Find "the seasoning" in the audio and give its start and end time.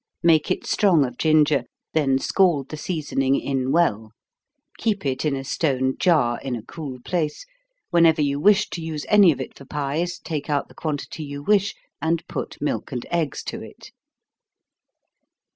2.69-3.39